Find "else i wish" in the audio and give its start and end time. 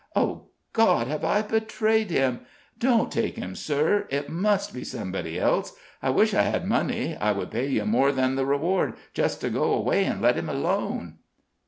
5.39-6.33